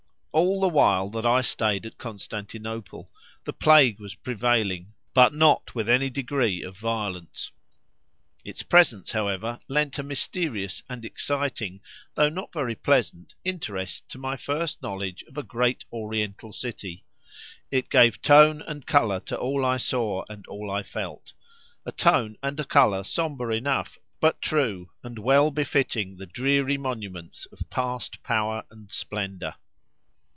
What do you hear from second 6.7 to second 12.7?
violence. Its presence, however, lent a mysterious and exciting, though not